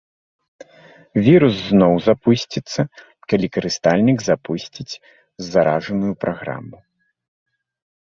[1.27, 2.81] Вірус зноў запусціцца,
[3.33, 4.99] калі карыстальнік запусціць
[5.53, 6.77] заражаную праграму.